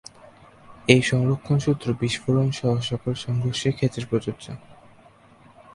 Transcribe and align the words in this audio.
এই 0.87 1.01
সংরক্ষণ 1.11 1.57
সূত্র 1.65 1.87
বিস্ফোরণ 2.01 2.47
সহ 2.51 2.73
সকল 2.89 3.13
সংঘর্ষের 3.25 3.73
ক্ষেত্রে 3.77 4.03
প্রযোজ্য। 4.09 4.45